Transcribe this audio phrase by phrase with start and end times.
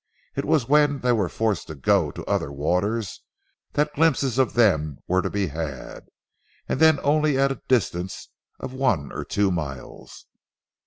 [0.35, 3.21] It was when they were forced to go to other waters
[3.73, 6.05] that glimpses of them were to be had,
[6.67, 8.29] and then only at a distance
[8.59, 10.25] of one or two miles.